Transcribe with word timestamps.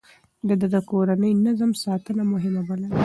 ده 0.47 0.67
د 0.73 0.75
کورني 0.89 1.31
نظم 1.45 1.71
ساتنه 1.83 2.23
مهمه 2.33 2.61
بلله. 2.67 2.97